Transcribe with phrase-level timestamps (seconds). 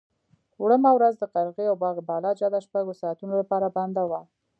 [0.61, 4.21] وړمه ورځ د قرغې او باغ بالا جاده شپږو ساعتونو لپاره بنده وه.